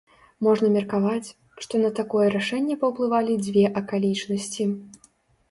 Можна 0.45 0.69
меркаваць, 0.77 1.29
што 1.65 1.81
на 1.83 1.91
такое 1.99 2.25
рашэнне 2.37 2.79
паўплывалі 2.85 3.37
дзве 3.45 3.63
акалічнасці. 3.83 4.69